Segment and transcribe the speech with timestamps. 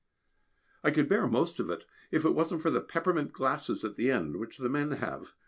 [0.83, 4.09] I could bear most of it, if it wasn't for the peppermint glasses at the
[4.09, 5.35] end, which the men have.